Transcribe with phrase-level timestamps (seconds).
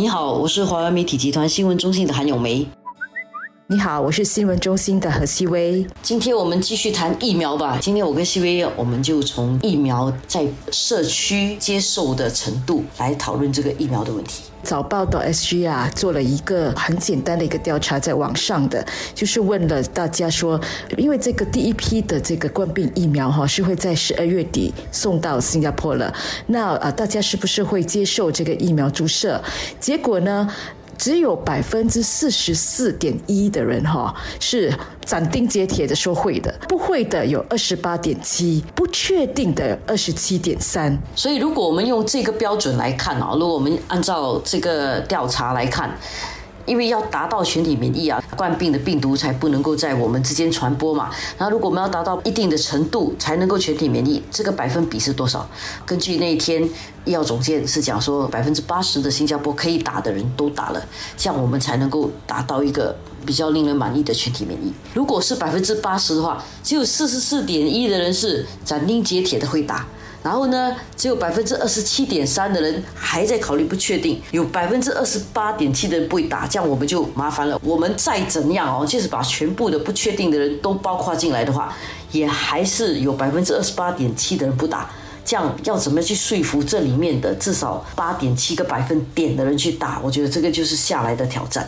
[0.00, 2.66] 你好，我是华为媒体集团新闻中心的韩咏梅。
[3.72, 5.86] 你好，我是新闻中心的何希薇。
[6.02, 7.78] 今天我们继续谈疫苗吧。
[7.80, 14.42] 今天我跟希薇，我们就从疫苗在社区接受的程度来讨论这个疫苗的问题。
[14.64, 18.84] 早报的 SG 啊，做了一个很简单的一个调查，在网上的，
[19.14, 20.60] 就是问了大家说，
[20.96, 26.12] 因为这个第一批的这个冠病疫苗哈，是会在十二月底送到新加坡了。
[26.48, 29.40] 那啊，大家是不是会接受这个疫苗注射？
[29.78, 30.52] 结果呢？
[31.00, 34.70] 只有百分之四十四点一的人哈是
[35.02, 40.94] 斩钉截铁的说会的，不会的有二十八点七，不确定的二十七点三。
[41.16, 45.90] 所以，如果我们用这个标准来看啊，如果我们按照这个调查来看。
[46.66, 51.10] 因为要达到全体免疫啊，冠病的病毒才不能够在我们之间传播嘛。
[51.38, 55.48] 那如果我们要达到一定的程度才能够全体免疫，这个百分比是多少？
[55.84, 56.62] 根据那一天
[57.04, 60.84] 医药总监是讲说，百分之八十的新加坡可以打的人都打了，
[61.16, 64.72] 这样我们才能够达到一个比较令人满意的全体免疫。
[64.94, 69.86] 如果是百分之八十的话，只有四十四点一的人是斩钉截铁的会打。
[70.22, 77.58] 然后呢，只有百分之二十七点三的人还在考虑不确定，有百分之二十八点七的人不会打，这样我们就麻烦了。
[77.64, 81.74] 我们再怎样哦，就是把全部的不确定的人都包括进来的话，
[82.12, 84.90] 也还是有百分之二十八点七的人不打，
[85.24, 90.00] 这样要怎么去说服这里面的至少八点七个百分点的人去打？
[90.04, 91.66] 我觉得这个就是下来的挑战。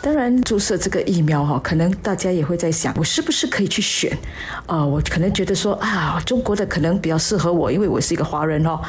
[0.00, 4.16] 当然，注射这个疫苗哈，可能大家也会在想，我是不是可以去选？
[4.64, 8.80] 啊，我可能觉得说啊，中国的可能比较适合我，因为我是一个华人哦。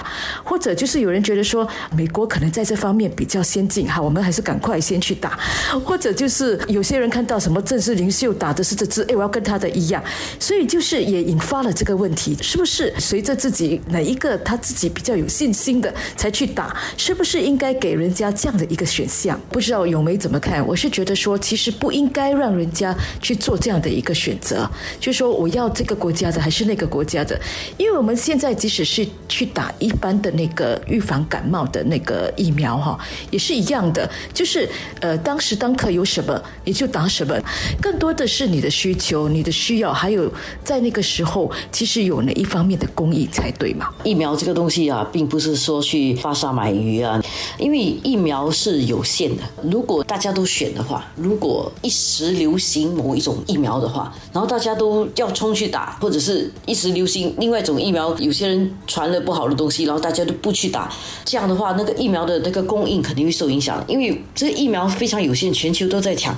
[0.44, 5.38] 或者就是有人觉得说，美国可能在这方面比较先进哈，我们还是赶快先去打。
[5.84, 10.04] 或者就是有些人看到什么政治领袖打的是这支，哎，我要跟他的一样。
[10.40, 16.78] 所以就是也引发了这个问题，是不是随着自己哪一个他自己比较有信心的才去打？
[16.98, 19.40] 是不是应该给人家这样的一个选项？
[19.50, 20.66] 不知道永梅怎么看？
[20.66, 27.40] 我是觉觉得说，其实不应该让人家去做这样的一个选择，就说我要这个国家的还是那个国家的，
[27.78, 33.00] 因为我们现在即使是去打一般的那个预防感冒的那个疫苗哈，
[33.32, 34.68] 也是一样的，就是
[35.00, 37.34] 呃当时当刻有什么你就打什么，
[37.82, 40.30] 更多的是你的需求、你的需要，还有
[40.66, 43.90] 在那个时候其实有哪一方面的供应才对嘛？
[44.04, 47.24] 疫苗这个东西啊，并不是说去发沙买鱼啊，
[47.58, 50.86] 因为疫苗是有限的，如果大家都选的。
[51.16, 60.92] 如果一时流行某一种疫苗的话，然后大家都要冲去打，或者是一时流行另外一种疫苗，有些人传了不好的东西，然后大家都不去打，
[61.26, 66.36] 这样的话，那个疫苗的那个供应肯定会受影响，因为这个疫苗非常有限，全球都在抢。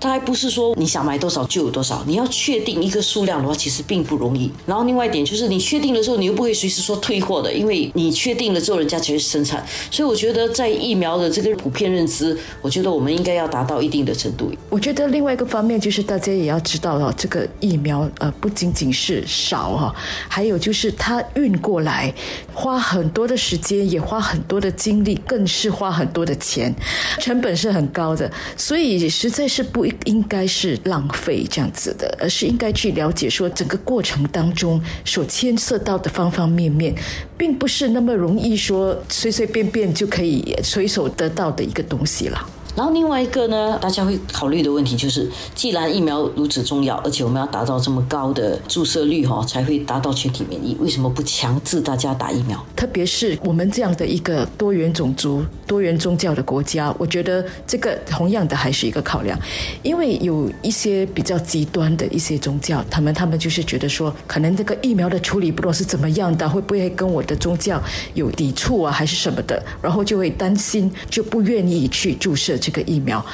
[0.00, 4.50] 它还不是说你想买多少就有多少，你要确定一个数量的话，其实并不容易。
[4.64, 9.62] 然后另外一点就是，你确定了之后，你又不会随时说退货的，因为你确定了之后，人家才会生产。
[9.90, 14.50] 所以我觉得在疫苗的这个普遍认知，我觉得我们应该要达到一定的程度。
[14.70, 19.94] 我觉得另外一个方面就是大家也要知道哦，这个疫苗呃不仅仅是少哈，
[20.28, 22.10] 还有就是它运过来
[22.54, 26.74] 花很多的时间，也花很多的精力，更是花很多的钱，
[27.18, 29.89] 成本是很高的，所以实在是不。
[30.04, 36.94] 应该是浪费这样子的，而是应该去了解说整个过程当中所牵涉到的方方面面，
[37.36, 42.48] 并不是那么容易说随随便便就可以随手得到的一个东西了。
[42.80, 52.58] 然后另外一个呢，大家会考虑的问题就是，既然疫苗如此重要，而且我们要达到这么高的注射率哈，才会达到全体免疫，为什么不强制大家打疫苗？
[52.74, 59.38] 特别是我们这样的一个多元种族、多元宗教的国家，我觉得这个同样的还是一个考量，
[59.82, 67.78] 因为有一些比较极端的一些宗教，他们他们就是觉得说，可能这个疫苗的处理不知道是怎么样的，会不会跟我的宗教
[68.14, 72.56] 有抵触啊，还是什么的，然后就会担心，就不愿意去注射。
[72.56, 73.24] 这个疫苗，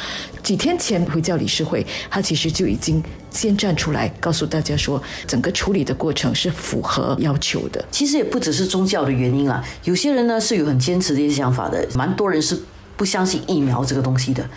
[0.42, 7.84] 几天前回教理事会，他其实就已经先站出来告诉大家说，整个处理的过程是符合要求的。
[7.90, 12.58] 其实也不只是宗教的原因啊，有些人呢是有很坚持的一些想法的，蛮多人是
[12.96, 14.48] 不相信疫苗这个东西的。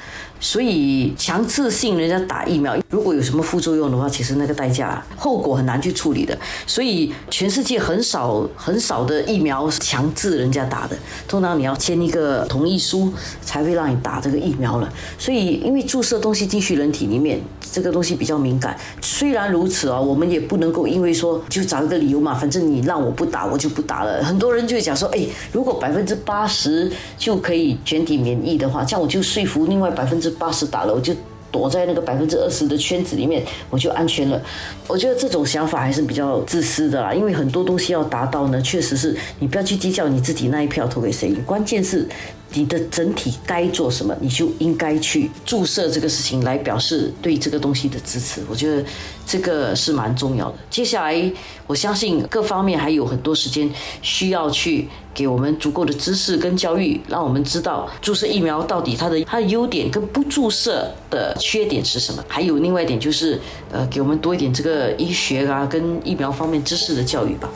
[0.41, 6.38] 所以强制性人家打疫苗，如果有什么副作用的话，其实那个代价后果很难去处理的。
[6.65, 10.97] 所以全世界很少很少的疫苗是强制人家打的，
[11.27, 14.89] 通常你要签一个同意书才会让你打这个疫苗了。
[15.18, 18.75] 所以因为注射东西进去人体里面，这个东西比较敏感。
[19.01, 24.24] 虽然如此啊，我们也不能够因为说就找一个理由嘛，反正你让我不打，我就不打了。
[24.24, 30.30] 很多人就会讲说，哎，如果百分之八十就可以全体免疫的话，这样我就说服另外百分之。
[30.39, 31.13] 八十打了，我就
[31.51, 34.42] 躲在那个百分之二十的圈子里面，我就安全了。
[34.88, 42.07] 我觉得这种想法还是比较自私的啦，因为很多东西要达到呢，确实是你不要去计较你自己那一票投给谁，关键是
[42.53, 48.41] 你的整体该做什么，你就应该去注射这个事情来表示对这个东西的支持。
[48.49, 48.83] 我觉得
[49.25, 50.57] 这个是蛮重要的。
[50.69, 51.31] 接下来，
[51.67, 53.69] 我相信各方面还有很多时间
[54.01, 62.23] 需要去给我们足够的知识跟教育，让我们知道注射疫苗到底它的它的优点跟不注射的缺点是什么。
[62.27, 63.39] 还有另外一点就是，
[63.71, 67.47] 呃，给我们多一点这个医学啊跟疫苗方面知识的教育吧。